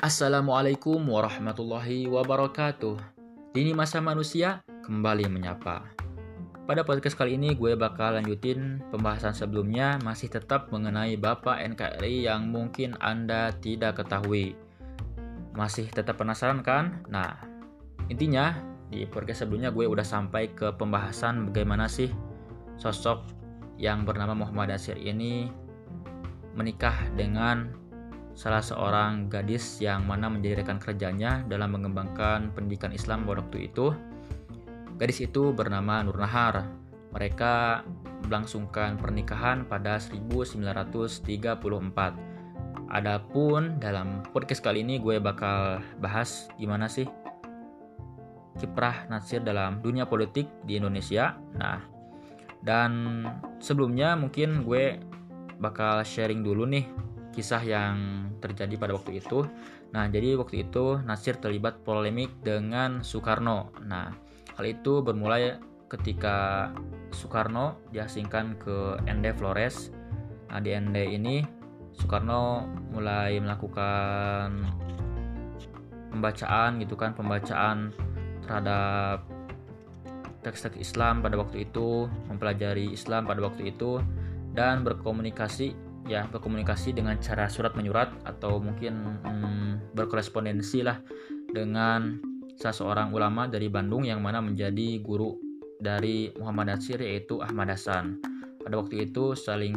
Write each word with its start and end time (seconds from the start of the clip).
Assalamualaikum 0.00 0.96
warahmatullahi 1.12 2.08
wabarakatuh. 2.08 2.96
Ini 3.52 3.76
masa 3.76 4.00
manusia 4.00 4.64
kembali 4.88 5.28
menyapa. 5.28 5.84
Pada 6.64 6.88
podcast 6.88 7.20
kali 7.20 7.36
ini 7.36 7.52
gue 7.52 7.76
bakal 7.76 8.16
lanjutin 8.16 8.80
pembahasan 8.88 9.36
sebelumnya 9.36 10.00
masih 10.00 10.32
tetap 10.32 10.72
mengenai 10.72 11.20
Bapak 11.20 11.60
NKRI 11.76 12.24
yang 12.24 12.48
mungkin 12.48 12.96
Anda 12.96 13.52
tidak 13.60 14.00
ketahui. 14.00 14.56
Masih 15.52 15.92
tetap 15.92 16.16
penasaran 16.16 16.64
kan? 16.64 17.04
Nah, 17.12 17.36
intinya 18.08 18.56
di 18.88 19.04
podcast 19.04 19.44
sebelumnya 19.44 19.68
gue 19.68 19.84
udah 19.84 20.08
sampai 20.08 20.48
ke 20.56 20.72
pembahasan 20.80 21.52
bagaimana 21.52 21.92
sih 21.92 22.08
sosok 22.80 23.20
yang 23.76 24.08
bernama 24.08 24.32
Muhammad 24.32 24.80
Nasir 24.80 24.96
ini 24.96 25.52
menikah 26.56 26.96
dengan 27.20 27.79
salah 28.34 28.62
seorang 28.62 29.28
gadis 29.28 29.78
yang 29.82 30.06
mana 30.06 30.30
menjadi 30.30 30.62
rekan 30.64 30.78
kerjanya 30.78 31.44
dalam 31.46 31.74
mengembangkan 31.76 32.54
pendidikan 32.54 32.94
Islam 32.94 33.26
pada 33.26 33.42
waktu 33.44 33.70
itu. 33.70 33.92
Gadis 35.00 35.24
itu 35.24 35.52
bernama 35.56 36.04
Nur 36.04 36.20
Nahar. 36.20 36.68
Mereka 37.10 37.82
melangsungkan 38.28 39.00
pernikahan 39.00 39.66
pada 39.66 39.98
1934. 39.98 41.30
Adapun 42.90 43.78
dalam 43.78 44.22
podcast 44.34 44.62
kali 44.66 44.82
ini 44.82 44.98
gue 44.98 45.22
bakal 45.22 45.78
bahas 46.02 46.50
gimana 46.58 46.90
sih 46.90 47.06
kiprah 48.58 49.08
Nasir 49.08 49.40
dalam 49.40 49.80
dunia 49.80 50.04
politik 50.04 50.50
di 50.68 50.76
Indonesia. 50.76 51.38
Nah, 51.56 51.80
dan 52.60 53.24
sebelumnya 53.56 54.18
mungkin 54.20 54.68
gue 54.68 55.00
bakal 55.56 56.04
sharing 56.04 56.44
dulu 56.44 56.68
nih 56.68 56.84
kisah 57.30 57.62
yang 57.62 58.26
terjadi 58.42 58.74
pada 58.76 58.92
waktu 58.94 59.22
itu. 59.22 59.46
Nah, 59.90 60.06
jadi 60.06 60.38
waktu 60.38 60.66
itu 60.66 61.02
Nasir 61.02 61.38
terlibat 61.38 61.82
polemik 61.82 62.30
dengan 62.42 63.02
Soekarno. 63.02 63.74
Nah, 63.86 64.14
hal 64.54 64.64
itu 64.66 65.02
bermula 65.02 65.58
ketika 65.90 66.70
Soekarno 67.10 67.78
diasingkan 67.90 68.58
ke 68.58 69.02
ND 69.06 69.34
Flores. 69.34 69.90
Nah, 70.50 70.62
di 70.62 70.74
ND 70.74 70.96
ini 71.10 71.42
Soekarno 71.94 72.66
mulai 72.94 73.38
melakukan 73.42 74.48
pembacaan 76.10 76.78
gitu 76.82 76.94
kan, 76.98 77.14
pembacaan 77.14 77.94
terhadap 78.46 79.26
teks-teks 80.42 80.80
Islam 80.80 81.20
pada 81.22 81.36
waktu 81.38 81.68
itu, 81.68 82.08
mempelajari 82.26 82.90
Islam 82.90 83.28
pada 83.28 83.44
waktu 83.44 83.70
itu 83.70 84.00
dan 84.56 84.82
berkomunikasi 84.82 85.89
ya 86.08 86.24
berkomunikasi 86.28 86.96
dengan 86.96 87.18
cara 87.20 87.50
surat 87.50 87.76
menyurat 87.76 88.12
atau 88.24 88.62
mungkin 88.62 89.20
hmm, 89.24 89.94
berkorespondensi 89.96 90.84
lah 90.84 91.00
dengan 91.50 92.20
seseorang 92.56 93.12
ulama 93.12 93.48
dari 93.48 93.72
Bandung 93.72 94.04
yang 94.04 94.20
mana 94.20 94.44
menjadi 94.44 95.00
guru 95.00 95.36
dari 95.80 96.28
Muhammad 96.36 96.76
Nasir 96.76 97.00
yaitu 97.00 97.40
Ahmad 97.40 97.72
Hasan. 97.72 98.20
Pada 98.60 98.76
waktu 98.76 99.08
itu 99.08 99.32
saling 99.32 99.76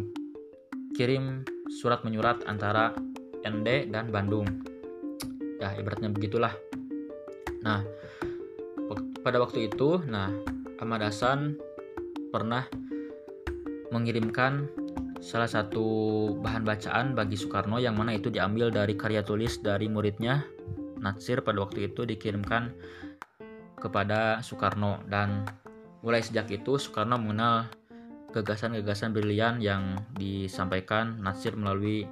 kirim 0.94 1.48
surat 1.80 2.04
menyurat 2.04 2.44
antara 2.46 2.92
ND 3.44 3.88
dan 3.90 4.12
Bandung. 4.12 4.46
Ya 5.64 5.72
ibaratnya 5.80 6.12
begitulah. 6.12 6.52
Nah 7.64 7.88
pada 9.24 9.40
waktu 9.40 9.72
itu, 9.72 10.04
nah 10.04 10.28
Ahmad 10.84 11.08
Hasan 11.08 11.56
pernah 12.36 12.68
mengirimkan 13.96 14.68
salah 15.24 15.48
satu 15.48 15.88
bahan 16.44 16.68
bacaan 16.68 17.16
bagi 17.16 17.40
Soekarno 17.40 17.80
yang 17.80 17.96
mana 17.96 18.12
itu 18.12 18.28
diambil 18.28 18.68
dari 18.68 19.00
karya 19.00 19.24
tulis 19.24 19.64
dari 19.64 19.88
muridnya 19.88 20.44
Natsir 21.00 21.40
pada 21.40 21.64
waktu 21.64 21.88
itu 21.88 22.04
dikirimkan 22.04 22.76
kepada 23.80 24.44
Soekarno 24.44 25.00
dan 25.08 25.48
mulai 26.04 26.20
sejak 26.20 26.52
itu 26.52 26.76
Soekarno 26.76 27.16
mengenal 27.16 27.72
gagasan-gagasan 28.36 29.16
brilian 29.16 29.64
yang 29.64 29.96
disampaikan 30.20 31.24
Natsir 31.24 31.56
melalui 31.56 32.04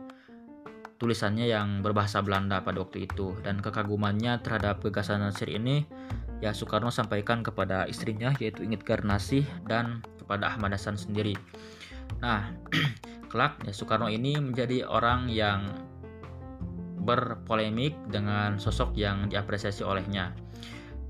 tulisannya 0.96 1.52
yang 1.52 1.84
berbahasa 1.84 2.24
Belanda 2.24 2.64
pada 2.64 2.80
waktu 2.80 3.12
itu 3.12 3.36
dan 3.44 3.60
kekagumannya 3.60 4.40
terhadap 4.40 4.80
gagasan 4.88 5.20
Natsir 5.20 5.52
ini 5.52 5.84
ya 6.40 6.56
Soekarno 6.56 6.88
sampaikan 6.96 7.44
kepada 7.44 7.84
istrinya 7.92 8.32
yaitu 8.40 8.64
Ingit 8.64 8.88
Garnasih 8.88 9.44
dan 9.68 10.00
kepada 10.16 10.48
Ahmad 10.56 10.72
Hasan 10.72 10.96
sendiri. 10.96 11.36
Nah, 12.20 12.52
kelak 13.32 13.64
ya 13.64 13.72
Soekarno 13.72 14.12
ini 14.12 14.36
menjadi 14.36 14.84
orang 14.84 15.32
yang 15.32 15.72
berpolemik 17.02 17.98
dengan 18.12 18.60
sosok 18.60 18.94
yang 19.00 19.32
diapresiasi 19.32 19.82
olehnya. 19.82 20.36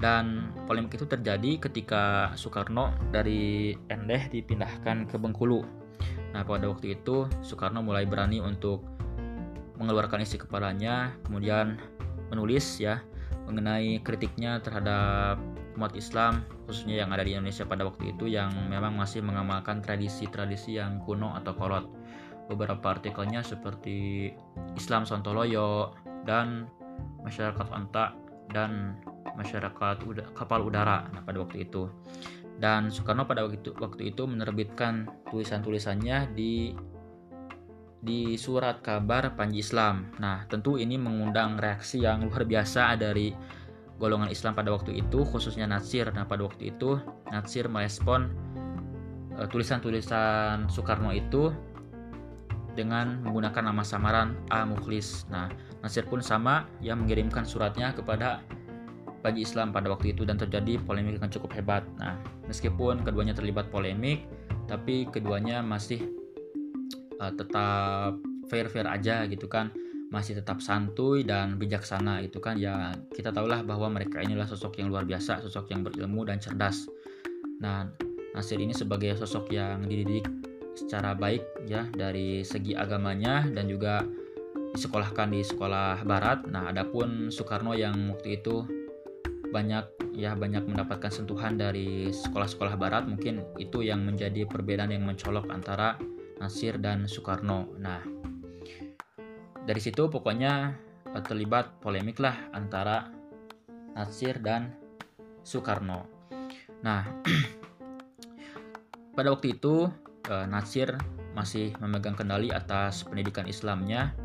Dan 0.02 0.50
polemik 0.66 0.98
itu 0.98 1.06
terjadi 1.06 1.62
ketika 1.62 2.34
Soekarno 2.38 2.94
dari 3.14 3.74
Endeh 3.90 4.30
dipindahkan 4.34 5.10
ke 5.10 5.18
Bengkulu. 5.18 5.62
Nah, 6.34 6.42
pada 6.48 6.70
waktu 6.72 6.98
itu 6.98 7.28
Soekarno 7.44 7.84
mulai 7.86 8.08
berani 8.08 8.42
untuk 8.42 8.82
mengeluarkan 9.78 10.22
isi 10.22 10.38
kepalanya, 10.38 11.14
kemudian 11.26 11.78
menulis 12.30 12.78
ya 12.78 13.02
mengenai 13.50 14.00
kritiknya 14.06 14.62
terhadap 14.64 15.42
umat 15.82 15.98
Islam 15.98 16.46
khususnya 16.70 17.02
yang 17.02 17.10
ada 17.10 17.26
di 17.26 17.34
Indonesia 17.34 17.66
pada 17.66 17.82
waktu 17.82 18.14
itu 18.14 18.30
yang 18.30 18.54
memang 18.70 18.94
masih 18.94 19.26
mengamalkan 19.26 19.82
tradisi-tradisi 19.82 20.78
yang 20.78 21.02
kuno 21.02 21.34
atau 21.34 21.58
kolot. 21.58 21.90
Beberapa 22.46 22.94
artikelnya 22.94 23.42
seperti 23.42 24.30
Islam 24.78 25.10
Sontoloyo 25.10 25.98
dan 26.30 26.70
masyarakat 27.26 27.66
ontak 27.74 28.14
dan 28.54 29.02
masyarakat 29.34 30.04
kapal 30.38 30.60
udara 30.62 31.10
nah, 31.10 31.26
pada 31.26 31.42
waktu 31.42 31.66
itu. 31.66 31.90
Dan 32.62 32.94
Soekarno 32.94 33.26
pada 33.26 33.42
waktu 33.42 33.58
itu, 33.58 33.74
waktu 33.82 34.14
itu 34.14 34.30
menerbitkan 34.30 35.10
tulisan-tulisannya 35.34 36.38
di 36.38 36.78
di 38.02 38.34
surat 38.38 38.82
kabar 38.82 39.38
Panji 39.38 39.62
Islam. 39.62 40.10
Nah, 40.18 40.46
tentu 40.50 40.78
ini 40.78 40.98
mengundang 40.98 41.58
reaksi 41.58 42.02
yang 42.02 42.26
luar 42.26 42.50
biasa 42.50 42.98
dari 42.98 43.34
golongan 44.02 44.34
Islam 44.34 44.58
pada 44.58 44.74
waktu 44.74 44.98
itu 44.98 45.22
khususnya 45.22 45.70
Natsir. 45.70 46.10
Nah 46.10 46.26
pada 46.26 46.42
waktu 46.42 46.74
itu 46.74 46.98
Natsir 47.30 47.70
merespon 47.70 48.34
eh, 49.38 49.46
tulisan-tulisan 49.46 50.66
Soekarno 50.74 51.14
itu 51.14 51.54
dengan 52.74 53.22
menggunakan 53.22 53.70
nama 53.70 53.86
samaran 53.86 54.34
A 54.50 54.66
Mukhlis. 54.66 55.30
Nah 55.30 55.54
Natsir 55.86 56.10
pun 56.10 56.26
sama 56.26 56.66
yang 56.82 57.06
mengirimkan 57.06 57.46
suratnya 57.46 57.94
kepada 57.94 58.42
bagi 59.22 59.46
Islam 59.46 59.70
pada 59.70 59.86
waktu 59.94 60.18
itu 60.18 60.26
dan 60.26 60.42
terjadi 60.42 60.82
polemik 60.82 61.22
yang 61.22 61.30
cukup 61.30 61.54
hebat. 61.54 61.86
Nah 62.02 62.18
meskipun 62.50 63.06
keduanya 63.06 63.38
terlibat 63.38 63.70
polemik, 63.70 64.26
tapi 64.66 65.06
keduanya 65.14 65.62
masih 65.62 66.10
uh, 67.22 67.30
tetap 67.30 68.18
fair-fair 68.50 68.90
aja 68.90 69.30
gitu 69.30 69.46
kan 69.46 69.70
masih 70.12 70.36
tetap 70.44 70.60
santuy 70.60 71.24
dan 71.24 71.56
bijaksana 71.56 72.20
itu 72.20 72.44
kan 72.44 72.60
ya 72.60 72.92
kita 73.16 73.32
tahulah 73.32 73.64
bahwa 73.64 73.88
mereka 73.96 74.20
inilah 74.20 74.44
sosok 74.44 74.84
yang 74.84 74.92
luar 74.92 75.08
biasa 75.08 75.40
sosok 75.40 75.72
yang 75.72 75.88
berilmu 75.88 76.28
dan 76.28 76.36
cerdas. 76.38 76.84
Nah 77.64 77.88
Nasir 78.36 78.60
ini 78.60 78.76
sebagai 78.76 79.16
sosok 79.16 79.56
yang 79.56 79.88
dididik 79.88 80.28
secara 80.76 81.16
baik 81.16 81.44
ya 81.64 81.88
dari 81.96 82.44
segi 82.44 82.76
agamanya 82.76 83.48
dan 83.56 83.72
juga 83.72 84.04
disekolahkan 84.76 85.32
di 85.32 85.48
sekolah 85.48 86.04
barat. 86.04 86.44
Nah 86.48 86.68
adapun 86.72 87.32
Soekarno 87.32 87.72
yang 87.72 88.12
waktu 88.12 88.40
itu 88.44 88.68
banyak 89.52 90.12
ya 90.12 90.36
banyak 90.36 90.64
mendapatkan 90.64 91.12
sentuhan 91.12 91.56
dari 91.56 92.12
sekolah-sekolah 92.12 92.76
barat 92.76 93.08
mungkin 93.08 93.48
itu 93.60 93.84
yang 93.84 94.04
menjadi 94.04 94.44
perbedaan 94.44 94.92
yang 94.92 95.08
mencolok 95.08 95.48
antara 95.52 95.96
Nasir 96.40 96.80
dan 96.80 97.08
Soekarno. 97.08 97.68
Nah 97.80 98.11
dari 99.66 99.82
situ 99.82 100.10
pokoknya 100.10 100.74
eh, 101.14 101.24
terlibat 101.26 101.82
polemik 101.82 102.18
lah 102.18 102.36
antara 102.54 103.10
Nasir 103.94 104.40
dan 104.40 104.72
Soekarno. 105.44 106.08
Nah, 106.82 107.06
pada 109.18 109.30
waktu 109.30 109.58
itu 109.58 109.90
eh, 110.30 110.46
Nasir 110.50 110.98
masih 111.32 111.72
memegang 111.80 112.18
kendali 112.18 112.52
atas 112.52 113.06
pendidikan 113.08 113.48
Islamnya. 113.48 114.16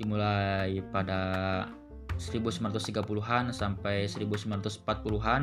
Dimulai 0.00 0.80
pada 0.88 1.20
1930-an 2.16 3.52
sampai 3.52 4.08
1940-an 4.08 5.42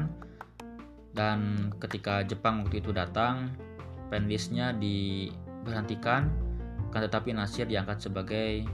dan 1.14 1.70
ketika 1.82 2.26
Jepang 2.26 2.66
waktu 2.66 2.82
itu 2.82 2.90
datang 2.90 3.54
penlisnya 4.10 4.74
diberhentikan. 4.74 6.30
Kan 6.90 7.02
tetapi 7.06 7.38
Nasir 7.38 7.70
diangkat 7.70 8.02
sebagai 8.02 8.66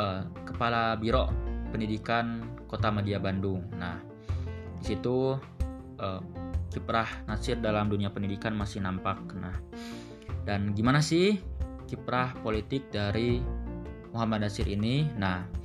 uh, 0.00 0.24
kepala 0.48 0.96
biro 0.96 1.28
pendidikan 1.68 2.56
Kota 2.64 2.88
Media 2.88 3.20
Bandung. 3.20 3.68
Nah, 3.76 4.00
di 4.80 4.84
situ 4.88 5.36
uh, 6.00 6.20
kiprah 6.72 7.28
Nasir 7.28 7.60
dalam 7.60 7.92
dunia 7.92 8.08
pendidikan 8.08 8.56
masih 8.56 8.80
nampak. 8.80 9.20
Nah, 9.36 9.60
dan 10.48 10.72
gimana 10.72 11.04
sih 11.04 11.36
kiprah 11.84 12.32
politik 12.40 12.88
dari 12.88 13.44
Muhammad 14.16 14.48
Nasir 14.48 14.64
ini? 14.66 15.04
Nah, 15.20 15.60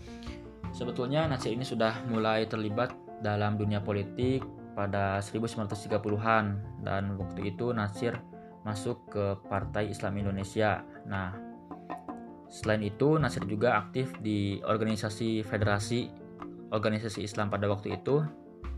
Sebetulnya 0.75 1.23
Nasir 1.23 1.55
ini 1.55 1.63
sudah 1.63 2.03
mulai 2.11 2.51
terlibat 2.51 2.91
dalam 3.23 3.55
dunia 3.55 3.79
politik 3.79 4.43
pada 4.75 5.23
1930-an 5.23 6.45
dan 6.83 7.15
waktu 7.15 7.55
itu 7.55 7.71
Nasir 7.71 8.19
masuk 8.67 9.07
ke 9.07 9.39
Partai 9.47 9.87
Islam 9.95 10.19
Indonesia. 10.19 10.83
Nah, 11.07 11.31
selain 12.55 12.87
itu 12.87 13.19
Nasir 13.19 13.43
juga 13.43 13.75
aktif 13.83 14.15
di 14.23 14.63
organisasi 14.63 15.43
federasi 15.43 16.07
organisasi 16.71 17.27
Islam 17.27 17.51
pada 17.51 17.67
waktu 17.67 17.99
itu 17.99 18.23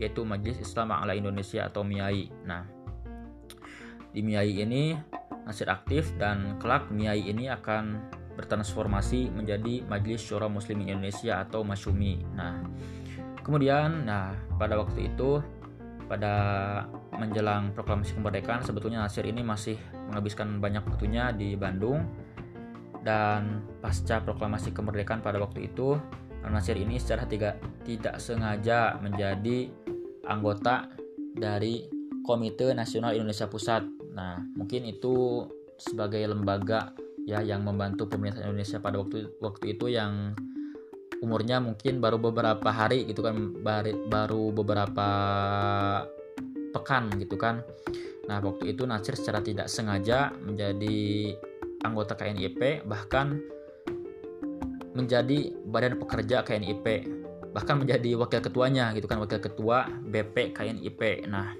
yaitu 0.02 0.26
Majelis 0.26 0.58
Islam 0.58 0.90
A'la 0.90 1.14
Indonesia 1.14 1.66
atau 1.66 1.86
MIAI. 1.86 2.30
Nah, 2.42 2.66
di 4.10 4.18
MIAI 4.22 4.66
ini 4.66 4.98
Nasir 5.46 5.70
aktif 5.70 6.10
dan 6.18 6.58
kelak 6.58 6.90
MIAI 6.90 7.30
ini 7.30 7.46
akan 7.50 8.02
bertransformasi 8.34 9.30
menjadi 9.30 9.86
Majelis 9.86 10.22
Syura 10.22 10.50
Muslim 10.50 10.82
Indonesia 10.82 11.42
atau 11.42 11.62
Masyumi. 11.62 12.22
Nah, 12.34 12.62
kemudian 13.42 14.06
nah 14.06 14.34
pada 14.58 14.78
waktu 14.78 15.10
itu 15.10 15.38
pada 16.06 16.34
menjelang 17.14 17.74
proklamasi 17.74 18.14
kemerdekaan 18.18 18.62
sebetulnya 18.62 19.02
Nasir 19.02 19.26
ini 19.26 19.42
masih 19.42 19.78
menghabiskan 20.10 20.62
banyak 20.62 20.82
waktunya 20.86 21.30
di 21.34 21.58
Bandung 21.58 22.06
dan 23.06 23.62
pasca 23.78 24.20
proklamasi 24.22 24.74
kemerdekaan 24.74 25.22
pada 25.22 25.38
waktu 25.38 25.70
itu 25.70 25.98
Nasir 26.48 26.80
ini 26.80 26.96
secara 26.96 27.28
tidak 27.28 27.60
tidak 27.84 28.16
sengaja 28.22 28.96
menjadi 29.02 29.68
anggota 30.24 30.88
dari 31.36 31.84
Komite 32.24 32.72
Nasional 32.72 33.16
Indonesia 33.16 33.48
Pusat. 33.48 33.84
Nah, 34.16 34.40
mungkin 34.56 34.88
itu 34.88 35.44
sebagai 35.76 36.20
lembaga 36.24 36.92
ya 37.28 37.44
yang 37.44 37.62
membantu 37.62 38.08
pemerintah 38.08 38.44
Indonesia 38.44 38.80
pada 38.80 38.98
waktu 38.98 39.36
waktu 39.38 39.76
itu 39.76 39.92
yang 39.92 40.32
umurnya 41.20 41.58
mungkin 41.60 42.00
baru 42.00 42.18
beberapa 42.18 42.70
hari 42.70 43.04
gitu 43.04 43.20
kan 43.20 43.36
baru 44.08 44.50
beberapa 44.54 45.08
pekan 46.72 47.10
gitu 47.18 47.36
kan 47.38 47.62
nah 48.26 48.40
waktu 48.44 48.72
itu 48.76 48.84
Nasir 48.84 49.16
secara 49.16 49.40
tidak 49.40 49.68
sengaja 49.72 50.32
menjadi 50.40 51.34
anggota 51.84 52.18
KNIP 52.18 52.86
bahkan 52.86 53.38
menjadi 54.94 55.54
badan 55.66 55.98
pekerja 55.98 56.42
KNIP 56.42 56.86
bahkan 57.54 57.78
menjadi 57.78 58.18
wakil 58.18 58.42
ketuanya 58.42 58.90
gitu 58.94 59.06
kan 59.06 59.22
wakil 59.22 59.38
ketua 59.38 59.86
BP 60.08 60.54
KNIP 60.54 61.30
nah 61.30 61.54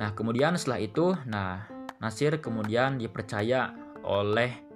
nah 0.00 0.10
kemudian 0.16 0.56
setelah 0.56 0.80
itu 0.82 1.14
nah 1.28 1.68
Nasir 2.00 2.40
kemudian 2.40 2.96
dipercaya 2.96 3.76
oleh 4.02 4.70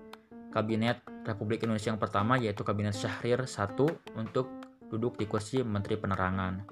Kabinet 0.53 1.03
Republik 1.25 1.65
Indonesia 1.65 1.91
yang 1.91 1.99
pertama 1.99 2.37
yaitu 2.37 2.63
Kabinet 2.63 2.95
Syahrir 2.95 3.49
I 3.49 3.67
untuk 4.15 4.47
duduk 4.93 5.19
di 5.19 5.27
kursi 5.27 5.67
Menteri 5.67 5.99
Penerangan. 5.99 6.63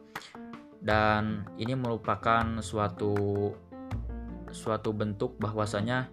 Dan 0.79 1.46
ini 1.58 1.75
merupakan 1.75 2.62
suatu 2.62 3.50
suatu 4.52 4.90
bentuk 4.93 5.40
bahwasanya 5.40 6.12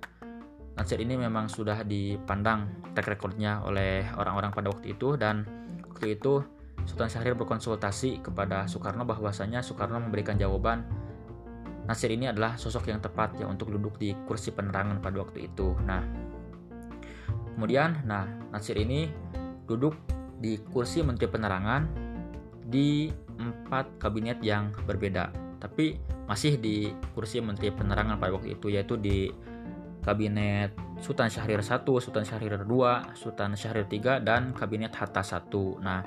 Nasir 0.80 1.04
ini 1.04 1.20
memang 1.20 1.52
sudah 1.52 1.84
dipandang 1.84 2.72
track 2.96 3.20
recordnya 3.20 3.60
oleh 3.68 4.08
orang-orang 4.16 4.56
pada 4.56 4.72
waktu 4.72 4.96
itu 4.96 5.20
dan 5.20 5.44
waktu 5.92 6.16
itu 6.16 6.40
Sultan 6.88 7.12
Syahrir 7.12 7.36
berkonsultasi 7.36 8.24
kepada 8.24 8.64
Soekarno 8.66 9.04
bahwasanya 9.04 9.60
Soekarno 9.60 10.00
memberikan 10.00 10.40
jawaban 10.40 10.88
Nasir 11.84 12.16
ini 12.16 12.32
adalah 12.32 12.56
sosok 12.56 12.88
yang 12.88 13.04
tepat 13.04 13.36
ya 13.36 13.50
untuk 13.50 13.76
duduk 13.76 14.00
di 14.00 14.16
kursi 14.30 14.54
penerangan 14.54 15.02
pada 15.02 15.26
waktu 15.26 15.50
itu. 15.50 15.74
Nah, 15.90 16.06
Kemudian, 17.60 18.08
nah 18.08 18.24
Nasir 18.56 18.80
ini 18.80 19.12
duduk 19.68 19.92
di 20.40 20.56
kursi 20.72 21.04
Menteri 21.04 21.28
Penerangan 21.28 21.92
di 22.72 23.12
empat 23.36 24.00
kabinet 24.00 24.40
yang 24.40 24.72
berbeda, 24.88 25.28
tapi 25.60 26.00
masih 26.24 26.56
di 26.56 26.88
kursi 27.12 27.44
Menteri 27.44 27.76
Penerangan 27.76 28.16
pada 28.16 28.32
waktu 28.32 28.56
itu 28.56 28.72
yaitu 28.72 28.96
di 28.96 29.28
kabinet 30.04 30.74
Sultan 31.00 31.32
Syahrir 31.32 31.64
I, 31.64 31.80
Sultan 32.00 32.24
Syahrir 32.28 32.60
II, 32.60 32.84
Sultan 33.16 33.56
Syahrir 33.56 33.86
III, 33.88 34.24
dan 34.24 34.52
kabinet 34.52 34.92
Hatta 34.96 35.24
I. 35.24 35.64
Nah, 35.80 36.04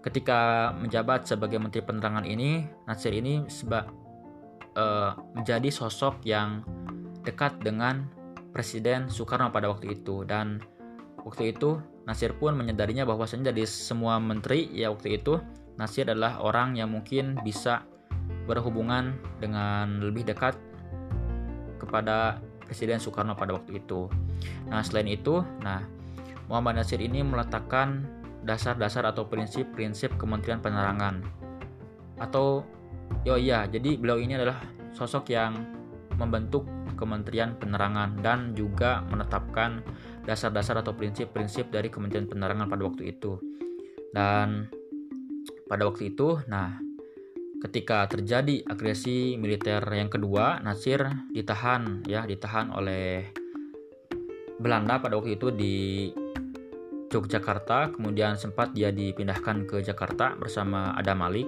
ketika 0.00 0.72
menjabat 0.76 1.28
sebagai 1.28 1.60
Menteri 1.60 1.84
Penerangan 1.84 2.24
ini, 2.24 2.64
Nasir 2.88 3.12
ini 3.12 3.44
seba, 3.48 3.84
uh, 4.76 5.12
menjadi 5.36 5.68
sosok 5.68 6.24
yang 6.24 6.64
dekat 7.22 7.60
dengan 7.60 8.08
Presiden 8.52 9.08
Soekarno 9.08 9.48
pada 9.48 9.72
waktu 9.72 9.96
itu 9.96 10.28
dan 10.28 10.60
Waktu 11.22 11.54
itu, 11.54 11.78
Nasir 12.02 12.34
pun 12.34 12.58
menyadarinya 12.58 13.06
bahwasanya 13.06 13.54
dari 13.54 13.62
semua 13.62 14.18
menteri 14.18 14.66
ya 14.74 14.90
waktu 14.90 15.22
itu 15.22 15.38
Nasir 15.78 16.10
adalah 16.10 16.42
orang 16.42 16.74
yang 16.74 16.90
mungkin 16.90 17.38
bisa 17.46 17.86
berhubungan 18.50 19.14
dengan 19.38 20.02
lebih 20.02 20.26
dekat 20.26 20.58
kepada 21.78 22.42
Presiden 22.72 22.96
Soekarno 22.96 23.36
pada 23.36 23.52
waktu 23.52 23.84
itu. 23.84 24.08
Nah, 24.72 24.80
selain 24.80 25.04
itu, 25.12 25.44
nah 25.60 25.84
Muhammad 26.48 26.80
Nasir 26.80 27.04
ini 27.04 27.20
meletakkan 27.20 28.08
dasar-dasar 28.48 29.04
atau 29.04 29.28
prinsip-prinsip 29.28 30.16
Kementerian 30.16 30.64
Penerangan. 30.64 31.20
Atau 32.16 32.64
oh 33.28 33.38
iya, 33.38 33.68
jadi 33.68 34.00
beliau 34.00 34.16
ini 34.16 34.40
adalah 34.40 34.64
sosok 34.96 35.28
yang 35.28 35.52
membentuk 36.16 36.64
Kementerian 36.96 37.60
Penerangan 37.60 38.24
dan 38.24 38.56
juga 38.56 39.04
menetapkan 39.04 39.84
dasar-dasar 40.24 40.80
atau 40.80 40.96
prinsip-prinsip 40.96 41.68
dari 41.68 41.92
Kementerian 41.92 42.24
Penerangan 42.24 42.72
pada 42.72 42.88
waktu 42.88 43.12
itu. 43.12 43.36
Dan 44.16 44.72
pada 45.68 45.84
waktu 45.84 46.16
itu, 46.16 46.40
nah, 46.48 46.80
ketika 47.62 48.10
terjadi 48.10 48.66
agresi 48.66 49.38
militer 49.38 49.86
yang 49.86 50.10
kedua, 50.10 50.58
Nasir 50.66 51.06
ditahan 51.30 52.02
ya, 52.10 52.26
ditahan 52.26 52.74
oleh 52.74 53.30
Belanda 54.58 54.98
pada 54.98 55.14
waktu 55.14 55.38
itu 55.38 55.54
di 55.54 55.76
Yogyakarta, 57.12 57.92
kemudian 57.92 58.34
sempat 58.40 58.72
dia 58.72 58.88
dipindahkan 58.88 59.68
ke 59.68 59.84
Jakarta 59.84 60.34
bersama 60.34 60.96
Adam 60.96 61.22
Malik. 61.22 61.46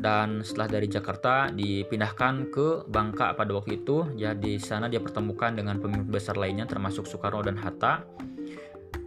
Dan 0.00 0.40
setelah 0.40 0.80
dari 0.80 0.88
Jakarta 0.88 1.52
dipindahkan 1.52 2.48
ke 2.48 2.88
Bangka 2.88 3.36
pada 3.36 3.52
waktu 3.52 3.84
itu. 3.84 4.08
Ya 4.16 4.32
di 4.32 4.56
sana 4.56 4.88
dia 4.88 5.02
pertemukan 5.02 5.52
dengan 5.52 5.76
pemimpin 5.76 6.08
besar 6.08 6.40
lainnya 6.40 6.64
termasuk 6.64 7.04
Soekarno 7.04 7.44
dan 7.44 7.60
Hatta. 7.60 8.08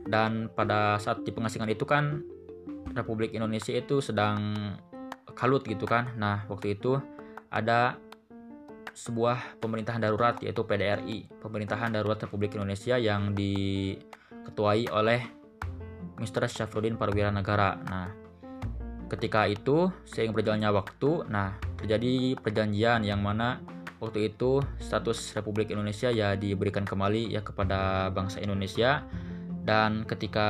Dan 0.06 0.54
pada 0.54 1.02
saat 1.02 1.26
di 1.26 1.34
pengasingan 1.34 1.72
itu 1.72 1.88
kan 1.88 2.22
Republik 2.94 3.34
Indonesia 3.34 3.74
itu 3.74 4.04
sedang 4.04 4.38
kalut 5.34 5.66
gitu 5.66 5.86
kan 5.86 6.14
nah 6.18 6.46
waktu 6.50 6.78
itu 6.78 6.98
ada 7.54 7.98
sebuah 8.94 9.58
pemerintahan 9.58 10.02
darurat 10.02 10.38
yaitu 10.46 10.62
PDRI 10.66 11.42
pemerintahan 11.42 11.94
darurat 11.94 12.22
Republik 12.22 12.54
Indonesia 12.54 12.98
yang 13.02 13.34
diketuai 13.34 14.94
oleh 14.94 15.22
Mr. 16.22 16.46
Syafruddin 16.46 16.96
Parwira 16.96 17.34
Negara 17.34 17.74
nah 17.82 18.24
Ketika 19.14 19.46
itu, 19.46 19.94
seiring 20.10 20.34
berjalannya 20.34 20.74
waktu, 20.74 21.30
nah 21.30 21.54
terjadi 21.78 22.34
perjanjian 22.42 23.06
yang 23.06 23.22
mana 23.22 23.62
waktu 24.02 24.34
itu 24.34 24.58
status 24.82 25.38
Republik 25.38 25.70
Indonesia 25.70 26.10
ya 26.10 26.34
diberikan 26.34 26.82
kembali 26.82 27.30
ya 27.30 27.46
kepada 27.46 28.10
bangsa 28.10 28.42
Indonesia 28.42 29.06
dan 29.62 30.02
ketika 30.10 30.50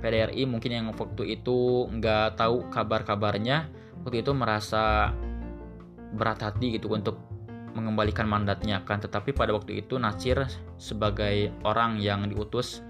PDRI 0.00 0.44
mungkin 0.44 0.70
yang 0.72 0.86
waktu 0.92 1.40
itu 1.40 1.88
nggak 1.88 2.36
tahu 2.38 2.68
kabar-kabarnya 2.68 3.68
waktu 4.04 4.22
itu 4.22 4.32
merasa 4.36 5.12
berat 6.14 6.40
hati 6.40 6.78
gitu 6.78 6.92
untuk 6.92 7.18
mengembalikan 7.76 8.24
mandatnya 8.24 8.80
kan 8.88 9.02
tetapi 9.02 9.36
pada 9.36 9.52
waktu 9.52 9.84
itu 9.84 10.00
Nasir 10.00 10.48
sebagai 10.80 11.52
orang 11.64 12.00
yang 12.00 12.24
diutus 12.24 12.80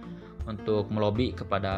untuk 0.47 0.87
melobi 0.95 1.35
kepada 1.35 1.75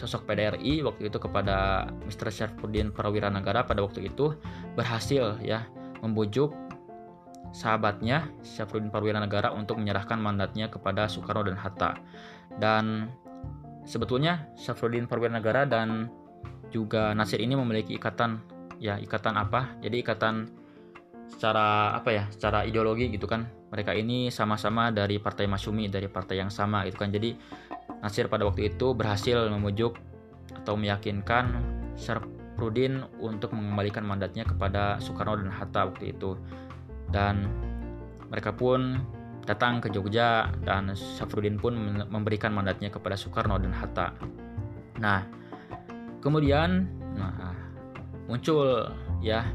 sosok 0.00 0.28
PDRI 0.28 0.84
waktu 0.84 1.08
itu 1.12 1.18
kepada 1.20 1.88
Mr. 2.08 2.28
Syarfuddin 2.32 2.92
Prawira 2.92 3.28
Negara 3.28 3.64
pada 3.64 3.84
waktu 3.84 4.08
itu 4.08 4.32
berhasil 4.76 5.36
ya 5.44 5.68
membujuk 6.00 6.52
sahabatnya 7.56 8.28
Syafruddin 8.44 8.92
Prawira 8.92 9.16
Negara 9.16 9.48
untuk 9.56 9.80
menyerahkan 9.80 10.20
mandatnya 10.20 10.68
kepada 10.68 11.08
Soekarno 11.08 11.48
dan 11.48 11.56
Hatta. 11.56 11.96
Dan 12.60 13.08
sebetulnya 13.86 14.50
Syafruddin 14.58 15.06
Negara 15.06 15.64
dan 15.64 16.10
juga 16.74 17.14
Nasir 17.14 17.40
ini 17.40 17.54
memiliki 17.54 17.96
ikatan 17.96 18.42
ya 18.82 18.98
ikatan 18.98 19.38
apa? 19.38 19.78
Jadi 19.80 20.02
ikatan 20.02 20.50
secara 21.30 21.96
apa 21.96 22.10
ya? 22.12 22.24
Secara 22.28 22.66
ideologi 22.66 23.08
gitu 23.08 23.24
kan. 23.24 23.46
Mereka 23.72 23.94
ini 23.98 24.30
sama-sama 24.30 24.90
dari 24.94 25.18
Partai 25.18 25.50
Masyumi, 25.50 25.90
dari 25.90 26.06
partai 26.06 26.38
yang 26.42 26.50
sama 26.50 26.86
gitu 26.86 26.98
kan. 27.00 27.10
Jadi 27.10 27.34
Nasir 28.02 28.28
pada 28.28 28.44
waktu 28.44 28.74
itu 28.74 28.92
berhasil 28.92 29.48
memujuk 29.48 29.96
atau 30.52 30.74
meyakinkan 30.78 31.50
Syarifudin 31.96 33.02
untuk 33.18 33.56
mengembalikan 33.56 34.04
mandatnya 34.04 34.44
kepada 34.44 35.00
Soekarno 35.00 35.40
dan 35.40 35.50
Hatta 35.50 35.88
waktu 35.88 36.14
itu. 36.14 36.36
Dan 37.10 37.48
mereka 38.30 38.54
pun 38.54 39.02
datang 39.46 39.78
ke 39.78 39.88
Jogja 39.94 40.50
dan 40.66 40.90
Syafruddin 40.92 41.56
pun 41.56 41.78
memberikan 42.10 42.50
mandatnya 42.50 42.90
kepada 42.90 43.14
Soekarno 43.14 43.56
dan 43.62 43.70
Hatta. 43.70 44.12
Nah, 44.98 45.22
kemudian 46.18 46.90
nah 47.16 47.54
muncul 48.26 48.90
ya 49.22 49.46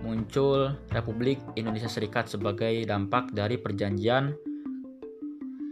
muncul 0.00 0.78
Republik 0.94 1.42
Indonesia 1.58 1.90
Serikat 1.90 2.30
sebagai 2.30 2.86
dampak 2.86 3.34
dari 3.34 3.58
perjanjian 3.58 4.34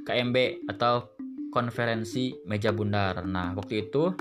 KMB 0.07 0.67
atau 0.71 1.15
konferensi 1.55 2.35
meja 2.47 2.71
bundar. 2.71 3.27
Nah, 3.27 3.55
waktu 3.55 3.87
itu 3.87 4.15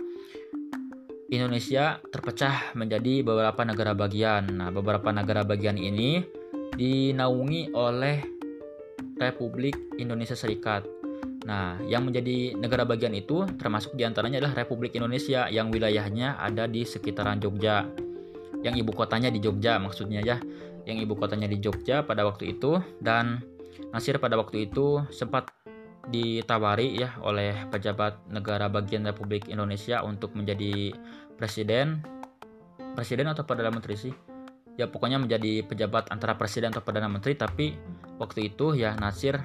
Indonesia 1.30 2.02
terpecah 2.10 2.74
menjadi 2.74 3.22
beberapa 3.22 3.62
negara 3.62 3.94
bagian. 3.94 4.50
Nah, 4.50 4.70
beberapa 4.74 5.14
negara 5.14 5.46
bagian 5.46 5.78
ini 5.78 6.26
dinaungi 6.74 7.74
oleh 7.78 8.39
Republik 9.20 9.76
Indonesia 10.00 10.34
Serikat. 10.34 10.88
Nah, 11.46 11.80
yang 11.86 12.08
menjadi 12.08 12.56
negara 12.56 12.88
bagian 12.88 13.12
itu 13.16 13.44
termasuk 13.60 13.96
di 14.00 14.08
antaranya 14.08 14.40
adalah 14.40 14.64
Republik 14.64 14.96
Indonesia 14.96 15.52
yang 15.52 15.70
wilayahnya 15.70 16.40
ada 16.40 16.66
di 16.66 16.88
sekitaran 16.88 17.38
Jogja. 17.38 17.84
Yang 18.64 18.84
ibu 18.84 18.92
kotanya 18.96 19.30
di 19.32 19.40
Jogja 19.44 19.78
maksudnya 19.78 20.24
ya. 20.24 20.38
Yang 20.88 21.06
ibu 21.06 21.14
kotanya 21.20 21.46
di 21.52 21.60
Jogja 21.60 22.02
pada 22.02 22.26
waktu 22.26 22.58
itu 22.58 22.80
dan 23.04 23.44
Nasir 23.92 24.20
pada 24.20 24.36
waktu 24.38 24.70
itu 24.70 25.04
sempat 25.10 25.50
ditawari 26.10 26.98
ya 26.98 27.14
oleh 27.22 27.54
pejabat 27.70 28.26
negara 28.34 28.66
bagian 28.66 29.06
Republik 29.06 29.46
Indonesia 29.46 30.02
untuk 30.02 30.34
menjadi 30.34 30.94
presiden 31.38 32.02
presiden 32.98 33.30
atau 33.30 33.46
perdana 33.46 33.70
menteri 33.70 33.96
sih 33.96 34.14
ya 34.80 34.88
pokoknya 34.88 35.20
menjadi 35.20 35.68
pejabat 35.68 36.08
antara 36.08 36.40
presiden 36.40 36.72
atau 36.72 36.80
perdana 36.80 37.12
menteri 37.12 37.36
tapi 37.36 37.76
waktu 38.16 38.56
itu 38.56 38.80
ya 38.80 38.96
Nasir 38.96 39.36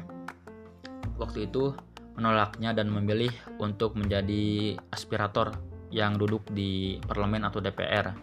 waktu 1.18 1.50
itu 1.50 1.74
menolaknya 2.14 2.70
dan 2.70 2.86
memilih 2.94 3.34
untuk 3.58 3.98
menjadi 3.98 4.78
aspirator 4.94 5.58
yang 5.90 6.14
duduk 6.14 6.46
di 6.54 6.98
parlemen 7.02 7.42
atau 7.42 7.58
DPR. 7.58 8.14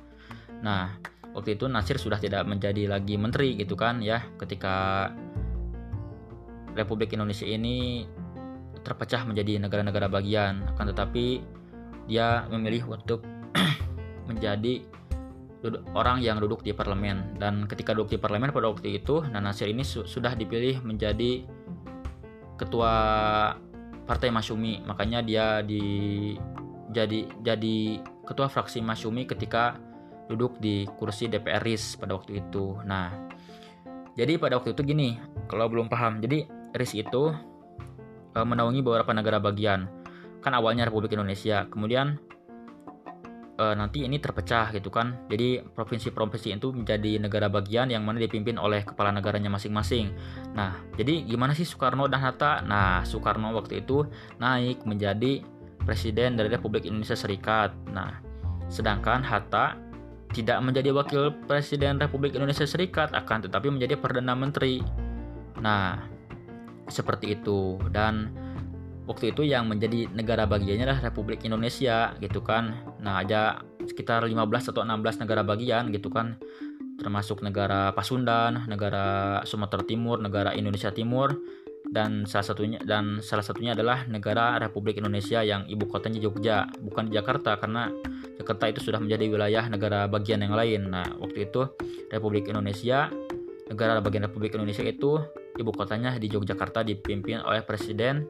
Nah, 0.63 0.95
waktu 1.35 1.59
itu 1.59 1.67
Nasir 1.67 1.99
sudah 1.99 2.15
tidak 2.15 2.47
menjadi 2.47 2.87
lagi 2.87 3.19
menteri 3.19 3.59
gitu 3.59 3.75
kan 3.75 3.99
ya 3.99 4.23
ketika 4.39 5.07
Republik 6.71 7.11
Indonesia 7.11 7.43
ini 7.43 8.07
terpecah 8.87 9.27
menjadi 9.27 9.59
negara-negara 9.59 10.07
bagian 10.07 10.63
akan 10.75 10.95
tetapi 10.95 11.43
dia 12.07 12.47
memilih 12.47 12.87
untuk 12.87 13.23
menjadi 14.31 14.87
orang 15.93 16.25
yang 16.25 16.41
duduk 16.41 16.65
di 16.65 16.73
parlemen. 16.73 17.37
Dan 17.37 17.69
ketika 17.69 17.93
duduk 17.93 18.17
di 18.17 18.17
parlemen 18.17 18.49
pada 18.49 18.69
waktu 18.69 18.97
itu 18.97 19.21
Nasir 19.29 19.69
ini 19.69 19.85
su 19.85 20.05
sudah 20.09 20.33
dipilih 20.33 20.81
menjadi 20.81 21.45
ketua 22.57 22.93
partai 24.05 24.29
Masyumi 24.33 24.81
makanya 24.85 25.21
dia 25.21 25.61
di 25.65 25.81
jadi 26.91 27.25
jadi 27.41 28.01
ketua 28.25 28.49
fraksi 28.49 28.81
Masyumi 28.83 29.25
ketika 29.29 29.77
duduk 30.29 30.57
di 30.61 30.85
kursi 30.97 31.29
DPR 31.29 31.61
RIS 31.61 31.97
pada 31.97 32.17
waktu 32.17 32.41
itu. 32.41 32.77
Nah 32.85 33.13
jadi 34.17 34.35
pada 34.41 34.57
waktu 34.59 34.73
itu 34.73 34.81
gini 34.83 35.17
kalau 35.45 35.69
belum 35.69 35.87
paham. 35.87 36.19
Jadi 36.19 36.45
RIS 36.75 36.93
itu 36.97 37.31
uh, 38.35 38.45
menaungi 38.45 38.81
beberapa 38.81 39.11
negara 39.13 39.37
bagian. 39.37 39.87
Kan 40.41 40.57
awalnya 40.57 40.89
Republik 40.89 41.13
Indonesia, 41.13 41.69
kemudian 41.69 42.17
uh, 43.61 43.73
nanti 43.77 44.01
ini 44.01 44.17
terpecah 44.17 44.73
gitu 44.73 44.89
kan. 44.89 45.29
Jadi 45.29 45.61
provinsi-provinsi 45.61 46.57
itu 46.57 46.73
menjadi 46.73 47.21
negara 47.21 47.45
bagian 47.45 47.93
yang 47.93 48.01
mana 48.01 48.17
dipimpin 48.17 48.57
oleh 48.57 48.81
kepala 48.81 49.13
negaranya 49.13 49.53
masing-masing. 49.53 50.09
Nah, 50.57 50.81
jadi 50.97 51.21
gimana 51.29 51.53
sih 51.53 51.69
Soekarno 51.69 52.09
dan 52.09 52.25
Hatta? 52.25 52.65
Nah, 52.65 53.05
Soekarno 53.05 53.53
waktu 53.53 53.85
itu 53.85 54.09
naik 54.41 54.81
menjadi 54.89 55.45
presiden 55.85 56.33
dari 56.33 56.49
Republik 56.49 56.89
Indonesia 56.89 57.13
Serikat. 57.13 57.69
Nah, 57.93 58.17
sedangkan 58.73 59.21
Hatta 59.21 59.77
tidak 60.31 60.57
menjadi 60.63 60.95
wakil 60.95 61.35
presiden 61.45 62.01
Republik 62.01 62.33
Indonesia 62.33 62.65
Serikat 62.65 63.13
akan 63.13 63.45
tetapi 63.45 63.69
menjadi 63.69 63.99
perdana 63.99 64.33
menteri. 64.33 64.81
Nah, 65.61 66.01
seperti 66.89 67.37
itu 67.37 67.77
dan 67.93 68.33
waktu 69.11 69.35
itu 69.35 69.43
yang 69.43 69.67
menjadi 69.67 70.07
negara 70.15 70.47
bagiannya 70.47 70.87
adalah 70.87 71.11
Republik 71.11 71.43
Indonesia 71.43 72.15
gitu 72.23 72.39
kan 72.39 72.95
nah 73.03 73.19
ada 73.19 73.59
sekitar 73.83 74.23
15 74.23 74.71
atau 74.71 74.81
16 74.87 75.21
negara 75.27 75.43
bagian 75.43 75.91
gitu 75.91 76.07
kan 76.07 76.39
termasuk 77.01 77.41
negara 77.41 77.89
Pasundan, 77.97 78.69
negara 78.69 79.41
Sumatera 79.41 79.81
Timur, 79.81 80.21
negara 80.21 80.53
Indonesia 80.53 80.93
Timur 80.93 81.33
dan 81.89 82.29
salah 82.29 82.45
satunya 82.45 82.77
dan 82.85 83.19
salah 83.25 83.41
satunya 83.41 83.73
adalah 83.73 84.05
negara 84.05 84.61
Republik 84.61 85.01
Indonesia 85.01 85.41
yang 85.41 85.65
ibu 85.65 85.89
kotanya 85.89 86.21
Jogja, 86.21 86.69
bukan 86.77 87.09
Jakarta 87.09 87.57
karena 87.57 87.89
Jakarta 88.37 88.69
itu 88.69 88.79
sudah 88.85 89.01
menjadi 89.01 89.33
wilayah 89.33 89.65
negara 89.65 90.05
bagian 90.05 90.45
yang 90.45 90.53
lain. 90.53 90.93
Nah, 90.93 91.09
waktu 91.17 91.49
itu 91.49 91.73
Republik 92.13 92.47
Indonesia, 92.47 93.09
negara 93.67 93.97
bagian 93.99 94.29
Republik 94.29 94.53
Indonesia 94.53 94.85
itu 94.85 95.19
ibu 95.57 95.71
kotanya 95.73 96.15
di 96.21 96.29
Yogyakarta 96.29 96.85
dipimpin 96.85 97.41
oleh 97.43 97.65
Presiden 97.65 98.29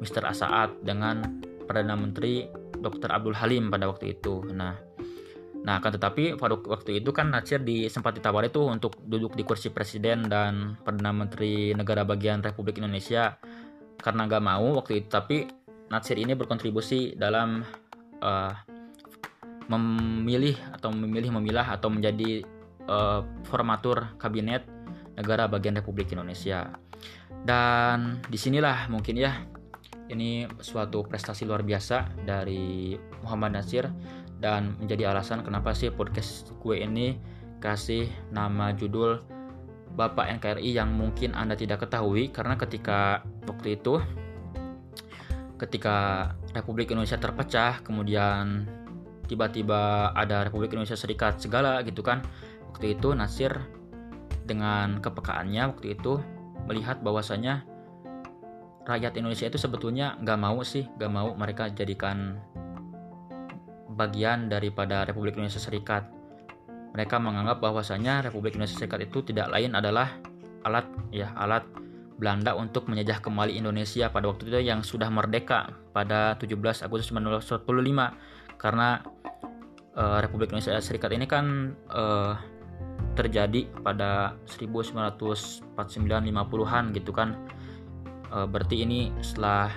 Mr. 0.00 0.24
Asaat 0.26 0.80
dengan 0.80 1.40
Perdana 1.68 1.94
Menteri 1.94 2.48
Dr. 2.80 3.12
Abdul 3.12 3.36
Halim 3.36 3.68
pada 3.70 3.86
waktu 3.86 4.16
itu. 4.18 4.42
Nah, 4.50 4.74
nah 5.60 5.76
kan 5.78 5.92
tetapi 5.92 6.40
pada 6.40 6.56
waktu 6.56 7.04
itu 7.04 7.12
kan 7.12 7.30
Nasir 7.30 7.60
di, 7.60 7.86
sempat 7.86 8.16
ditawari 8.16 8.48
tuh 8.48 8.72
untuk 8.72 8.98
duduk 9.04 9.36
di 9.36 9.44
kursi 9.44 9.70
presiden 9.70 10.26
dan 10.26 10.80
Perdana 10.80 11.12
Menteri 11.12 11.76
negara 11.76 12.02
bagian 12.02 12.40
Republik 12.40 12.80
Indonesia 12.80 13.38
karena 14.00 14.26
nggak 14.26 14.42
mau 14.42 14.80
waktu 14.80 15.04
itu. 15.04 15.08
Tapi 15.12 15.36
Nasir 15.92 16.16
ini 16.16 16.32
berkontribusi 16.34 17.14
dalam 17.14 17.62
uh, 18.24 18.52
memilih 19.70 20.58
atau 20.74 20.90
memilih 20.90 21.38
memilah 21.38 21.70
atau 21.70 21.86
menjadi 21.92 22.42
uh, 22.90 23.22
formatur 23.46 24.18
kabinet 24.18 24.66
negara 25.14 25.46
bagian 25.46 25.78
Republik 25.78 26.10
Indonesia. 26.10 26.74
Dan 27.40 28.20
di 28.26 28.36
sinilah 28.36 28.90
mungkin 28.90 29.16
ya 29.16 29.32
ini 30.10 30.50
suatu 30.58 31.06
prestasi 31.06 31.46
luar 31.46 31.62
biasa 31.62 32.26
dari 32.26 32.98
Muhammad 33.22 33.54
Nasir 33.56 33.86
dan 34.42 34.74
menjadi 34.82 35.14
alasan 35.14 35.46
kenapa 35.46 35.70
sih 35.72 35.94
podcast 35.94 36.50
gue 36.58 36.82
ini 36.82 37.16
kasih 37.62 38.10
nama 38.34 38.74
judul 38.74 39.22
Bapak 39.90 40.30
NKRI 40.38 40.70
yang 40.74 40.94
mungkin 40.94 41.34
Anda 41.34 41.58
tidak 41.58 41.86
ketahui 41.86 42.30
karena 42.30 42.54
ketika 42.58 43.26
waktu 43.46 43.78
itu 43.78 43.98
ketika 45.60 46.30
Republik 46.56 46.88
Indonesia 46.88 47.20
terpecah 47.20 47.84
kemudian 47.84 48.64
tiba-tiba 49.28 50.10
ada 50.16 50.42
Republik 50.42 50.72
Indonesia 50.72 50.96
Serikat 50.96 51.38
segala 51.38 51.84
gitu 51.84 52.00
kan 52.00 52.24
waktu 52.72 52.96
itu 52.96 53.12
Nasir 53.12 53.52
dengan 54.48 54.98
kepekaannya 54.98 55.70
waktu 55.70 55.94
itu 55.94 56.18
melihat 56.66 56.98
bahwasanya 57.04 57.62
rakyat 58.84 59.16
Indonesia 59.20 59.48
itu 59.48 59.58
sebetulnya 59.60 60.16
nggak 60.20 60.38
mau 60.40 60.60
sih 60.64 60.88
nggak 60.96 61.12
mau 61.12 61.32
mereka 61.36 61.68
jadikan 61.70 62.40
bagian 63.94 64.48
daripada 64.48 65.04
Republik 65.04 65.36
Indonesia 65.36 65.60
Serikat. 65.60 66.08
Mereka 66.90 67.22
menganggap 67.22 67.62
bahwasanya 67.62 68.24
Republik 68.24 68.56
Indonesia 68.56 68.80
Serikat 68.80 69.04
itu 69.04 69.22
tidak 69.22 69.52
lain 69.52 69.76
adalah 69.76 70.16
alat 70.64 70.88
ya 71.12 71.30
alat 71.36 71.62
Belanda 72.20 72.52
untuk 72.52 72.84
menjajah 72.88 73.20
kembali 73.24 73.56
Indonesia 73.56 74.12
pada 74.12 74.28
waktu 74.28 74.52
itu 74.52 74.60
yang 74.60 74.84
sudah 74.84 75.08
merdeka 75.08 75.72
pada 75.96 76.36
17 76.36 76.84
Agustus 76.84 77.08
1945 77.16 78.60
karena 78.60 79.00
uh, 79.96 80.20
Republik 80.20 80.52
Indonesia 80.52 80.76
Serikat 80.84 81.16
ini 81.16 81.24
kan 81.24 81.72
uh, 81.88 82.36
terjadi 83.16 83.64
pada 83.80 84.36
1949-50-an 84.52 86.84
gitu 86.92 87.16
kan 87.16 87.40
e, 88.30 88.38
berarti 88.46 88.86
ini 88.86 89.10
setelah 89.20 89.74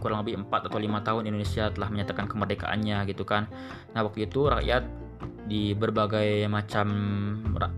kurang 0.00 0.24
lebih 0.24 0.44
4 0.48 0.68
atau 0.68 0.78
5 0.78 1.06
tahun 1.06 1.22
Indonesia 1.28 1.72
telah 1.72 1.88
menyatakan 1.88 2.26
kemerdekaannya 2.28 3.08
gitu 3.08 3.24
kan. 3.24 3.48
Nah 3.96 4.04
waktu 4.04 4.28
itu 4.28 4.48
rakyat 4.48 4.84
di 5.46 5.72
berbagai 5.72 6.50
macam 6.50 6.88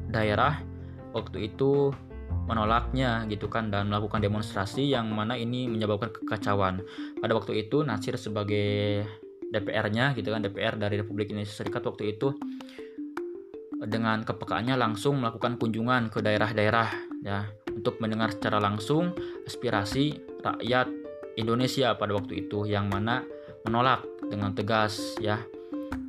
daerah 0.09 0.59
waktu 1.13 1.53
itu 1.53 1.93
menolaknya 2.49 3.29
gitu 3.29 3.49
kan 3.53 3.69
dan 3.69 3.93
melakukan 3.93 4.25
demonstrasi 4.25 4.89
yang 4.89 5.13
mana 5.13 5.37
ini 5.37 5.69
menyebabkan 5.69 6.13
kekacauan. 6.13 6.81
Pada 7.21 7.37
waktu 7.37 7.69
itu 7.69 7.85
Nasir 7.85 8.17
sebagai 8.17 9.05
DPR-nya 9.49 10.13
gitu 10.17 10.33
kan 10.33 10.45
DPR 10.45 10.77
dari 10.77 11.01
Republik 11.01 11.33
Indonesia 11.33 11.65
Serikat 11.65 11.85
waktu 11.85 12.17
itu 12.17 12.37
dengan 13.79 14.27
kepekaannya 14.27 14.75
langsung 14.75 15.23
melakukan 15.23 15.57
kunjungan 15.57 16.11
ke 16.11 16.19
daerah-daerah 16.19 16.89
ya 17.23 17.47
untuk 17.79 18.03
mendengar 18.03 18.35
secara 18.35 18.59
langsung 18.59 19.15
aspirasi 19.47 20.19
rakyat 20.43 20.91
Indonesia 21.39 21.95
pada 21.95 22.19
waktu 22.19 22.47
itu 22.47 22.67
yang 22.67 22.91
mana 22.91 23.23
menolak 23.63 24.03
dengan 24.27 24.53
tegas 24.53 25.15
ya 25.23 25.39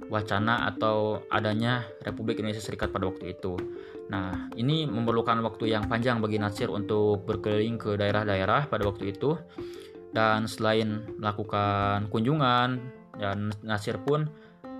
wacana 0.09 0.65
atau 0.65 1.21
adanya 1.29 1.85
Republik 2.01 2.41
Indonesia 2.41 2.65
Serikat 2.65 2.89
pada 2.89 3.05
waktu 3.05 3.37
itu. 3.37 3.53
Nah, 4.09 4.49
ini 4.57 4.89
memerlukan 4.89 5.37
waktu 5.45 5.69
yang 5.69 5.85
panjang 5.85 6.17
bagi 6.17 6.41
Nasir 6.41 6.73
untuk 6.73 7.29
berkeliling 7.29 7.77
ke 7.77 7.93
daerah-daerah 7.93 8.65
pada 8.65 8.89
waktu 8.89 9.13
itu. 9.13 9.37
Dan 10.09 10.49
selain 10.49 11.05
melakukan 11.21 12.09
kunjungan, 12.09 12.81
dan 13.21 13.53
Nasir 13.61 14.01
pun 14.01 14.25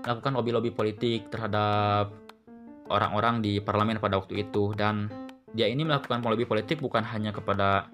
melakukan 0.02 0.34
lobby-lobby 0.34 0.74
politik 0.74 1.30
terhadap 1.30 2.10
orang-orang 2.90 3.38
di 3.38 3.62
parlemen 3.62 4.02
pada 4.02 4.18
waktu 4.18 4.42
itu 4.50 4.74
dan 4.74 5.06
dia 5.54 5.66
ini 5.66 5.82
melakukan 5.82 6.22
lobby 6.22 6.46
politik 6.46 6.78
bukan 6.78 7.02
hanya 7.02 7.34
kepada 7.34 7.90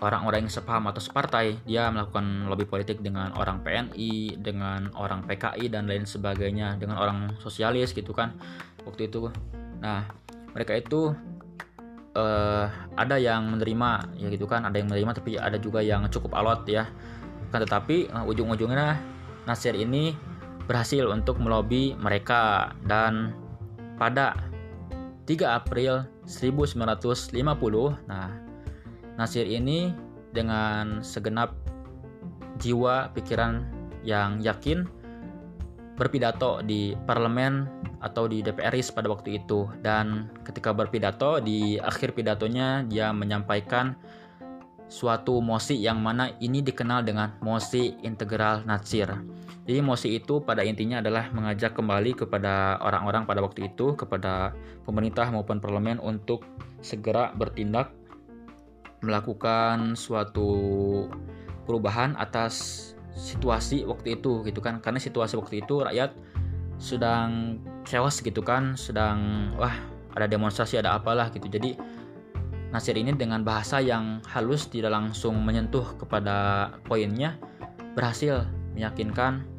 orang-orang 0.00 0.46
yang 0.46 0.52
sepaham 0.52 0.86
atau 0.86 1.00
separtai. 1.00 1.64
Dia 1.64 1.88
melakukan 1.88 2.46
lobby 2.46 2.68
politik 2.68 3.00
dengan 3.00 3.32
orang 3.34 3.64
PNI 3.64 4.38
dengan 4.40 4.92
orang 4.94 5.24
PKI 5.24 5.72
dan 5.72 5.88
lain 5.88 6.04
sebagainya 6.04 6.76
dengan 6.76 7.00
orang 7.00 7.32
sosialis 7.40 7.96
gitu 7.96 8.12
kan 8.12 8.36
waktu 8.84 9.08
itu. 9.08 9.32
Nah 9.80 10.04
mereka 10.52 10.76
itu 10.76 11.16
uh, 12.16 12.66
ada 12.96 13.16
yang 13.16 13.48
menerima 13.52 14.16
ya 14.20 14.28
gitu 14.32 14.44
kan 14.48 14.64
ada 14.64 14.76
yang 14.76 14.88
menerima 14.88 15.12
tapi 15.16 15.36
ada 15.40 15.56
juga 15.56 15.80
yang 15.80 16.04
cukup 16.12 16.36
alot 16.36 16.68
ya. 16.68 16.88
Kan 17.50 17.64
tetapi 17.64 18.12
uh, 18.12 18.24
ujung-ujungnya 18.28 19.00
Nasir 19.46 19.78
ini 19.78 20.12
berhasil 20.66 21.06
untuk 21.06 21.38
melobi 21.38 21.94
mereka. 21.96 22.74
Dan 22.82 23.32
pada 23.96 24.34
3 25.26 25.42
April 25.42 26.06
1950 26.24 27.34
nah 28.06 28.30
Nasir 29.18 29.44
ini 29.48 29.90
dengan 30.30 31.02
segenap 31.02 31.56
jiwa 32.62 33.10
pikiran 33.12 33.64
yang 34.04 34.38
yakin 34.40 34.86
berpidato 35.96 36.60
di 36.60 36.92
parlemen 37.08 37.66
atau 38.04 38.28
di 38.28 38.44
DPRis 38.44 38.92
pada 38.92 39.08
waktu 39.08 39.40
itu 39.40 39.66
dan 39.80 40.28
ketika 40.44 40.70
berpidato 40.76 41.40
di 41.40 41.80
akhir 41.80 42.12
pidatonya 42.12 42.84
dia 42.84 43.10
menyampaikan 43.16 43.96
suatu 44.86 45.42
mosi 45.42 45.80
yang 45.80 45.98
mana 45.98 46.30
ini 46.38 46.62
dikenal 46.62 47.02
dengan 47.02 47.34
mosi 47.42 47.98
integral 48.06 48.62
Nasir. 48.68 49.10
Jadi 49.66 49.82
mosi 49.82 50.14
itu 50.14 50.38
pada 50.46 50.62
intinya 50.62 51.02
adalah 51.02 51.26
mengajak 51.34 51.74
kembali 51.74 52.14
kepada 52.14 52.78
orang-orang 52.78 53.26
pada 53.26 53.42
waktu 53.42 53.66
itu 53.66 53.98
kepada 53.98 54.54
pemerintah 54.86 55.26
maupun 55.34 55.58
parlemen 55.58 55.98
untuk 55.98 56.46
segera 56.78 57.34
bertindak 57.34 57.90
melakukan 59.02 59.98
suatu 59.98 61.10
perubahan 61.66 62.14
atas 62.14 62.94
situasi 63.18 63.82
waktu 63.82 64.22
itu 64.22 64.46
gitu 64.46 64.62
kan. 64.62 64.78
Karena 64.78 65.02
situasi 65.02 65.34
waktu 65.34 65.66
itu 65.66 65.82
rakyat 65.82 66.14
sedang 66.78 67.58
chaos 67.82 68.22
gitu 68.22 68.46
kan 68.46 68.78
sedang 68.78 69.50
wah 69.58 69.74
ada 70.14 70.30
demonstrasi 70.30 70.78
ada 70.78 70.94
apalah 70.94 71.34
gitu. 71.34 71.50
Jadi 71.50 71.74
Nasir 72.70 72.98
ini 72.98 73.14
dengan 73.14 73.46
bahasa 73.46 73.78
yang 73.78 74.22
halus 74.30 74.66
tidak 74.70 74.90
langsung 74.90 75.38
menyentuh 75.42 75.98
kepada 75.98 76.70
poinnya 76.86 77.38
berhasil 77.94 78.46
meyakinkan 78.74 79.55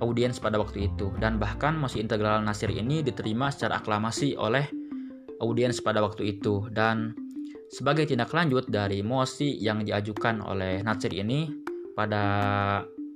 audiens 0.00 0.38
pada 0.38 0.58
waktu 0.58 0.90
itu. 0.90 1.12
Dan 1.18 1.38
bahkan 1.38 1.74
masih 1.76 2.02
integral 2.02 2.42
Nasir 2.42 2.70
ini 2.70 3.02
diterima 3.02 3.50
secara 3.50 3.82
aklamasi 3.82 4.34
oleh 4.38 4.66
audiens 5.42 5.78
pada 5.82 6.02
waktu 6.02 6.38
itu. 6.38 6.66
Dan 6.70 7.14
sebagai 7.70 8.08
tindak 8.08 8.32
lanjut 8.34 8.66
dari 8.70 9.02
mosi 9.02 9.58
yang 9.58 9.82
diajukan 9.82 10.42
oleh 10.42 10.82
Nasir 10.82 11.14
ini, 11.14 11.50
pada 11.98 12.24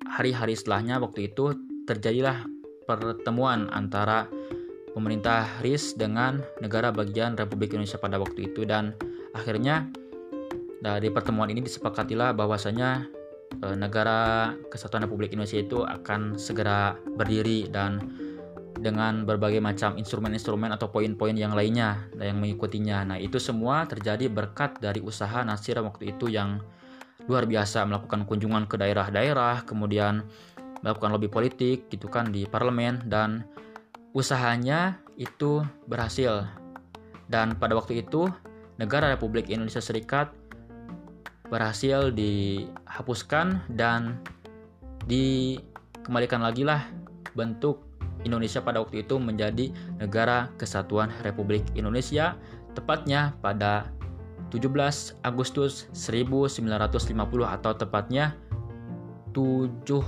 hari-hari 0.06 0.58
setelahnya 0.58 0.98
waktu 0.98 1.30
itu 1.30 1.54
terjadilah 1.86 2.46
pertemuan 2.84 3.70
antara 3.70 4.26
pemerintah 4.92 5.46
RIS 5.62 5.94
dengan 5.94 6.42
negara 6.60 6.90
bagian 6.90 7.38
Republik 7.38 7.72
Indonesia 7.72 8.02
pada 8.02 8.18
waktu 8.18 8.50
itu. 8.50 8.66
Dan 8.66 8.92
akhirnya 9.32 9.88
dari 10.82 11.08
pertemuan 11.14 11.48
ini 11.48 11.62
disepakatilah 11.62 12.34
bahwasanya 12.34 13.06
negara 13.61 14.52
Kesatuan 14.73 15.04
Republik 15.04 15.37
Indonesia 15.37 15.61
itu 15.61 15.85
akan 15.85 16.41
segera 16.41 16.97
berdiri 17.19 17.69
dan 17.69 18.00
dengan 18.82 19.23
berbagai 19.23 19.62
macam 19.62 19.95
instrumen-instrumen 19.95 20.75
atau 20.75 20.91
poin-poin 20.91 21.38
yang 21.38 21.54
lainnya 21.54 22.02
yang 22.19 22.43
mengikutinya. 22.43 23.15
Nah, 23.15 23.19
itu 23.21 23.38
semua 23.38 23.86
terjadi 23.86 24.26
berkat 24.26 24.82
dari 24.82 24.99
usaha 24.99 25.47
Nasir 25.47 25.78
waktu 25.78 26.17
itu 26.17 26.26
yang 26.26 26.58
luar 27.30 27.47
biasa 27.47 27.86
melakukan 27.86 28.26
kunjungan 28.26 28.67
ke 28.67 28.75
daerah-daerah, 28.75 29.62
kemudian 29.62 30.26
melakukan 30.82 31.15
lobby 31.15 31.30
politik 31.30 31.86
gitu 31.86 32.10
kan 32.10 32.34
di 32.34 32.43
parlemen 32.50 33.06
dan 33.06 33.47
usahanya 34.10 34.99
itu 35.15 35.62
berhasil. 35.86 36.43
Dan 37.30 37.54
pada 37.56 37.78
waktu 37.78 38.02
itu 38.02 38.26
negara 38.82 39.15
Republik 39.15 39.47
Indonesia 39.47 39.78
Serikat 39.78 40.34
berhasil 41.52 42.08
dihapuskan 42.08 43.60
dan 43.76 44.17
dikembalikan 45.04 46.41
lagi 46.41 46.65
lah 46.65 46.88
bentuk 47.36 47.84
Indonesia 48.25 48.65
pada 48.65 48.80
waktu 48.80 49.04
itu 49.04 49.21
menjadi 49.21 49.69
negara 50.00 50.49
kesatuan 50.56 51.12
Republik 51.21 51.60
Indonesia 51.76 52.41
tepatnya 52.73 53.36
pada 53.45 53.93
17 54.49 55.21
Agustus 55.21 55.93
1950 55.93 57.12
atau 57.45 57.73
tepatnya 57.76 58.32
70 59.36 60.00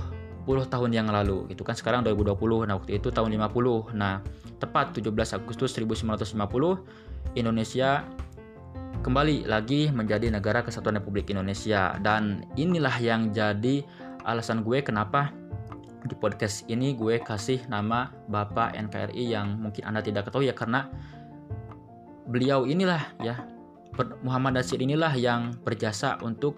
tahun 0.45 0.91
yang 0.93 1.13
lalu 1.13 1.45
gitu 1.53 1.61
kan? 1.61 1.77
Sekarang 1.77 2.01
2020 2.01 2.65
nah 2.65 2.81
waktu 2.81 2.97
itu 2.97 3.13
tahun 3.13 3.29
50 3.37 3.93
nah 3.93 4.25
tepat 4.57 4.97
17 4.97 5.13
Agustus 5.37 5.77
1950 5.77 7.37
Indonesia 7.37 8.01
kembali 9.05 9.45
lagi 9.45 9.93
menjadi 9.93 10.33
negara 10.33 10.65
kesatuan 10.65 10.97
Republik 10.97 11.29
Indonesia 11.29 11.93
dan 12.01 12.41
inilah 12.57 12.97
yang 12.97 13.29
jadi 13.29 13.85
alasan 14.25 14.65
gue 14.65 14.81
kenapa 14.81 15.29
di 16.09 16.17
podcast 16.17 16.65
ini 16.73 16.97
gue 16.97 17.21
kasih 17.21 17.69
nama 17.69 18.09
Bapak 18.25 18.73
NKRI 18.73 19.29
yang 19.29 19.61
mungkin 19.61 19.85
Anda 19.85 20.01
tidak 20.01 20.25
ketahui 20.25 20.49
ya 20.49 20.57
karena 20.57 20.89
beliau 22.25 22.65
inilah 22.65 23.13
ya 23.21 23.45
Muhammad 24.25 24.57
Nasir 24.57 24.81
inilah 24.81 25.13
yang 25.13 25.53
berjasa 25.61 26.17
untuk 26.25 26.57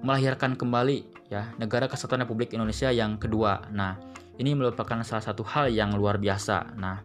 melahirkan 0.00 0.56
kembali 0.56 1.28
ya 1.28 1.52
negara 1.60 1.92
kesatuan 1.92 2.24
Republik 2.24 2.56
Indonesia 2.56 2.88
yang 2.88 3.20
kedua. 3.20 3.68
Nah, 3.68 4.00
ini 4.40 4.56
merupakan 4.56 4.96
salah 5.04 5.20
satu 5.20 5.44
hal 5.44 5.68
yang 5.68 5.92
luar 5.92 6.16
biasa. 6.16 6.72
Nah, 6.80 7.04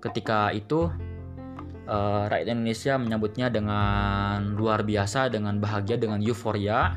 ketika 0.00 0.48
itu 0.50 0.88
uh, 1.86 2.30
rakyat 2.30 2.48
Indonesia 2.52 2.94
menyambutnya 2.98 3.46
dengan 3.48 4.54
luar 4.54 4.82
biasa, 4.86 5.30
dengan 5.32 5.58
bahagia, 5.58 5.98
dengan 5.98 6.22
euforia. 6.22 6.96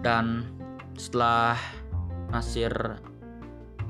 Dan 0.00 0.46
setelah 0.96 1.56
Nasir 2.30 2.72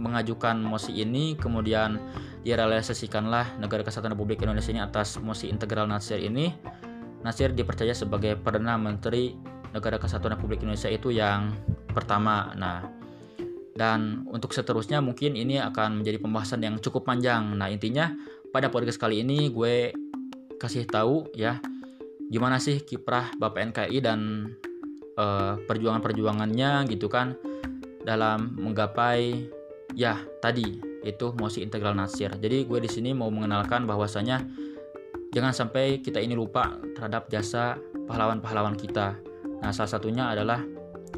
mengajukan 0.01 0.57
mosi 0.65 0.97
ini 0.97 1.37
kemudian 1.37 2.01
direalisasikanlah 2.41 3.61
negara 3.61 3.85
kesatuan 3.85 4.17
Republik 4.17 4.41
Indonesia 4.41 4.73
ini 4.73 4.81
atas 4.81 5.21
mosi 5.21 5.53
integral 5.53 5.85
Nasir 5.85 6.17
ini. 6.17 6.49
Nasir 7.21 7.53
dipercaya 7.53 7.93
sebagai 7.93 8.41
Perdana 8.41 8.81
Menteri 8.81 9.37
negara 9.77 10.01
kesatuan 10.01 10.41
Republik 10.41 10.65
Indonesia 10.65 10.89
itu 10.89 11.13
yang 11.13 11.53
pertama. 11.93 12.57
Nah 12.57 13.01
dan 13.77 14.29
untuk 14.29 14.53
seterusnya 14.53 15.01
mungkin 15.05 15.37
ini 15.37 15.61
akan 15.61 16.01
menjadi 16.01 16.21
pembahasan 16.21 16.65
yang 16.65 16.81
cukup 16.81 17.07
panjang. 17.07 17.55
Nah 17.55 17.69
intinya 17.69 18.13
pada 18.51 18.73
podcast 18.73 18.99
kali 18.99 19.23
ini 19.23 19.53
gue 19.53 19.95
kasih 20.61 20.85
tahu 20.85 21.25
ya 21.33 21.57
gimana 22.29 22.61
sih 22.61 22.85
kiprah 22.85 23.33
Bapak 23.41 23.73
NKI 23.73 23.99
dan 24.05 24.53
uh, 25.17 25.57
perjuangan-perjuangannya 25.65 26.87
gitu 26.93 27.09
kan 27.09 27.35
dalam 28.05 28.55
menggapai 28.61 29.51
ya 29.97 30.21
tadi 30.39 30.79
itu 31.01 31.33
mosi 31.41 31.65
integral 31.65 31.97
nasir. 31.97 32.31
Jadi 32.37 32.69
gue 32.69 32.79
di 32.85 32.91
sini 32.93 33.17
mau 33.17 33.33
mengenalkan 33.33 33.89
bahwasanya 33.89 34.45
jangan 35.33 35.53
sampai 35.57 36.05
kita 36.05 36.21
ini 36.21 36.37
lupa 36.37 36.77
terhadap 36.93 37.33
jasa 37.33 37.81
pahlawan-pahlawan 38.05 38.77
kita. 38.77 39.17
Nah, 39.65 39.73
salah 39.73 39.97
satunya 39.97 40.29
adalah 40.29 40.61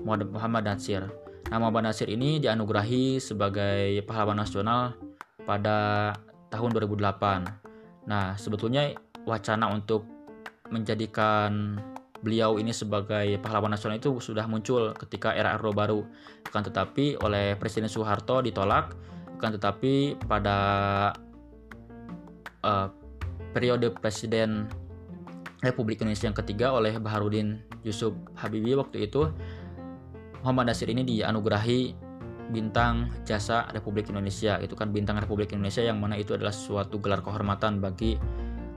Muhammad 0.07 0.67
Nasir. 0.67 1.03
Nah, 1.51 1.59
Muhammad 1.59 1.91
Nasir 1.91 2.11
ini 2.11 2.39
dianugerahi 2.39 3.19
sebagai 3.19 4.03
pahlawan 4.07 4.39
nasional 4.39 4.95
pada 5.43 6.11
tahun 6.51 6.71
2008. 6.75 8.07
Nah, 8.07 8.35
sebetulnya 8.39 8.95
wacana 9.29 9.71
untuk 9.71 10.07
menjadikan 10.73 11.79
beliau 12.23 12.57
ini 12.57 12.71
sebagai 12.71 13.37
pahlawan 13.43 13.75
nasional 13.75 13.99
itu 13.99 14.15
sudah 14.23 14.47
muncul 14.47 14.95
ketika 14.95 15.35
era 15.35 15.59
Orde 15.59 15.75
Baru. 15.75 16.01
Akan 16.47 16.63
tetapi 16.63 17.19
oleh 17.21 17.59
Presiden 17.59 17.91
Soeharto 17.91 18.41
ditolak. 18.41 18.95
Akan 19.37 19.59
tetapi 19.59 20.17
pada 20.23 20.59
uh, 22.63 22.89
periode 23.53 23.91
Presiden 23.91 24.71
Republik 25.63 26.03
Indonesia 26.03 26.27
yang 26.27 26.39
ketiga 26.39 26.75
oleh 26.75 26.99
Baharudin 26.99 27.63
Yusuf 27.87 28.15
Habibie 28.35 28.75
waktu 28.75 29.07
itu 29.07 29.31
Muhammad 30.43 30.75
Nasir 30.75 30.91
ini 30.91 31.07
dianugerahi 31.07 31.95
bintang 32.51 33.15
jasa 33.23 33.71
Republik 33.71 34.11
Indonesia 34.11 34.59
itu 34.59 34.75
kan 34.75 34.91
bintang 34.91 35.23
Republik 35.23 35.55
Indonesia 35.55 35.87
yang 35.87 36.03
mana 36.03 36.19
itu 36.19 36.35
adalah 36.35 36.51
suatu 36.51 36.99
gelar 36.99 37.23
kehormatan 37.23 37.79
bagi 37.79 38.19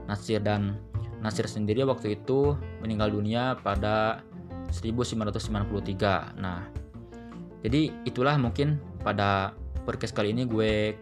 Nasir 0.06 0.42
dan 0.42 0.78
Nasir 1.22 1.50
sendiri 1.50 1.82
waktu 1.88 2.22
itu 2.22 2.54
meninggal 2.82 3.10
dunia 3.10 3.58
pada 3.66 4.22
1993. 4.70 6.38
Nah, 6.38 6.70
jadi 7.66 7.90
itulah 8.06 8.38
mungkin 8.38 8.78
pada 9.02 9.58
podcast 9.86 10.14
kali 10.14 10.34
ini 10.34 10.46
gue 10.46 10.94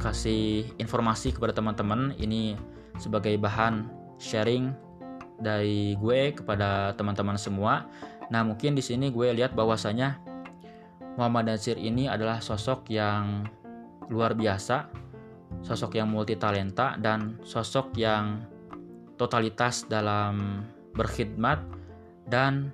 kasih 0.00 0.68
informasi 0.76 1.32
kepada 1.32 1.56
teman-teman 1.56 2.12
ini 2.20 2.56
sebagai 2.96 3.36
bahan 3.36 3.88
sharing 4.16 4.72
dari 5.40 5.96
gue 6.00 6.32
kepada 6.32 6.96
teman-teman 6.96 7.36
semua. 7.36 7.84
Nah, 8.32 8.42
mungkin 8.44 8.72
di 8.72 8.82
sini 8.84 9.12
gue 9.12 9.32
lihat 9.36 9.52
bahwasanya 9.52 10.20
Muhammad 11.16 11.52
Nasir 11.52 11.76
ini 11.80 12.08
adalah 12.08 12.40
sosok 12.40 12.88
yang 12.92 13.48
luar 14.12 14.36
biasa, 14.36 14.88
sosok 15.62 15.96
yang 15.96 16.08
multi 16.10 16.36
talenta 16.36 16.98
dan 17.00 17.40
sosok 17.44 17.96
yang 17.96 18.44
totalitas 19.16 19.88
dalam 19.88 20.64
berkhidmat 20.92 21.60
dan 22.28 22.72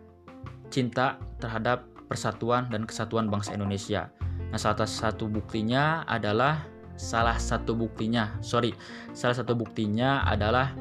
cinta 0.73 1.21
terhadap 1.39 1.87
persatuan 2.09 2.69
dan 2.69 2.85
kesatuan 2.85 3.29
bangsa 3.29 3.55
Indonesia. 3.57 4.11
Nah, 4.53 4.61
salah 4.61 4.85
satu 4.85 5.29
buktinya 5.29 6.05
adalah 6.05 6.65
salah 6.97 7.41
satu 7.41 7.73
buktinya, 7.73 8.37
sorry, 8.45 8.77
salah 9.17 9.33
satu 9.33 9.57
buktinya 9.57 10.25
adalah 10.29 10.77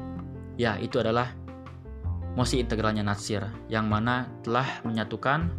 ya 0.60 0.76
itu 0.76 1.00
adalah 1.00 1.32
mosi 2.36 2.60
integralnya 2.60 3.04
Nasir 3.04 3.44
yang 3.68 3.88
mana 3.88 4.28
telah 4.44 4.80
menyatukan 4.84 5.52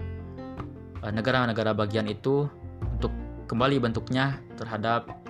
eh, 1.01 1.13
negara-negara 1.13 1.73
bagian 1.73 2.06
itu 2.10 2.49
untuk 2.82 3.13
kembali 3.49 3.82
bentuknya 3.82 4.41
terhadap 4.58 5.23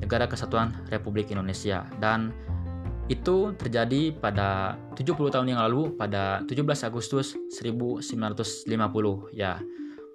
negara 0.00 0.28
kesatuan 0.28 0.74
Republik 0.92 1.32
Indonesia. 1.32 1.84
Dan 2.00 2.32
itu 3.06 3.54
terjadi 3.54 4.10
pada 4.18 4.74
70 4.98 5.30
tahun 5.30 5.46
yang 5.54 5.62
lalu 5.62 5.94
pada 5.94 6.42
17 6.42 6.88
Agustus 6.90 7.38
1950 7.54 8.66
ya. 9.30 9.62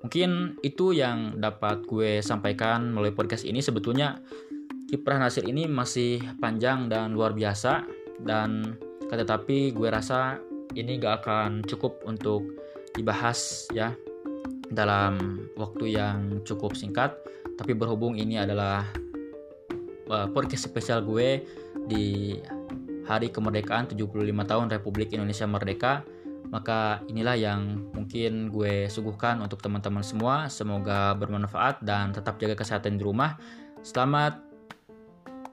Mungkin 0.01 0.59
itu 0.65 0.91
yang 0.91 1.37
dapat 1.39 1.85
gue 1.85 2.19
sampaikan 2.19 2.91
melalui 2.91 3.15
podcast 3.15 3.47
ini. 3.47 3.63
Sebetulnya 3.63 4.19
kiprah 4.91 5.21
Nasir 5.21 5.47
ini 5.47 5.69
masih 5.71 6.19
panjang 6.41 6.91
dan 6.91 7.15
luar 7.15 7.31
biasa 7.31 7.85
dan 8.27 8.75
tetapi 9.07 9.71
gue 9.71 9.87
rasa 9.87 10.39
ini 10.75 10.99
gak 10.99 11.23
akan 11.23 11.63
cukup 11.67 11.99
untuk 12.07 12.43
dibahas 12.95 13.67
ya 13.71 13.95
dalam 14.71 15.45
waktu 15.55 15.95
yang 15.95 16.43
cukup 16.43 16.75
singkat. 16.75 17.15
Tapi 17.55 17.71
berhubung 17.77 18.17
ini 18.17 18.41
adalah 18.41 18.83
podcast 20.31 20.67
spesial 20.67 21.01
gue 21.03 21.43
di 21.87 22.37
hari 23.07 23.31
kemerdekaan 23.33 23.89
75 23.89 24.07
tahun 24.23 24.67
Republik 24.71 25.11
Indonesia 25.15 25.47
Merdeka. 25.47 26.03
Maka 26.51 26.99
inilah 27.07 27.39
yang 27.39 27.91
mungkin 27.95 28.51
gue 28.51 28.91
suguhkan 28.91 29.39
untuk 29.39 29.63
teman-teman 29.63 30.03
semua. 30.03 30.51
Semoga 30.51 31.15
bermanfaat 31.15 31.79
dan 31.83 32.11
tetap 32.11 32.37
jaga 32.43 32.59
kesehatan 32.59 32.99
di 32.99 33.03
rumah. 33.07 33.39
Selamat 33.81 34.41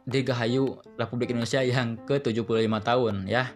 Dirgahayu 0.08 0.80
Republik 0.96 1.30
Indonesia 1.30 1.60
yang 1.62 2.00
ke-75 2.08 2.72
tahun 2.82 3.28
ya. 3.28 3.52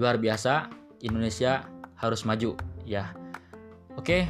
Luar 0.00 0.16
biasa 0.16 0.72
Indonesia 1.04 1.68
harus 2.00 2.24
maju 2.24 2.56
ya. 2.88 3.12
Oke 3.94 4.26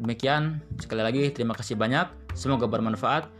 demikian. 0.00 0.64
Sekali 0.80 1.04
lagi 1.04 1.28
terima 1.30 1.52
kasih 1.52 1.76
banyak. 1.76 2.08
Semoga 2.32 2.64
bermanfaat 2.66 3.39